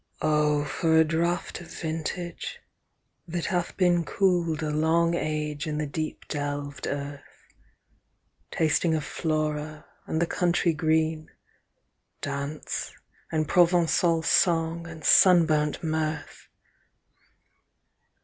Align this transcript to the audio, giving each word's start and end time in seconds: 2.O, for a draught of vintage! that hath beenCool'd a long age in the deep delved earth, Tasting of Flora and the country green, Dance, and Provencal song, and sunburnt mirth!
2.O, 0.23 0.65
for 0.65 0.97
a 0.97 1.03
draught 1.03 1.61
of 1.61 1.67
vintage! 1.67 2.59
that 3.27 3.45
hath 3.45 3.77
beenCool'd 3.77 4.63
a 4.63 4.71
long 4.71 5.13
age 5.13 5.67
in 5.67 5.77
the 5.77 5.85
deep 5.85 6.27
delved 6.27 6.87
earth, 6.87 7.51
Tasting 8.49 8.95
of 8.95 9.03
Flora 9.03 9.85
and 10.07 10.19
the 10.19 10.25
country 10.25 10.73
green, 10.73 11.29
Dance, 12.19 12.93
and 13.31 13.47
Provencal 13.47 14.23
song, 14.23 14.87
and 14.87 15.03
sunburnt 15.05 15.83
mirth! 15.83 16.47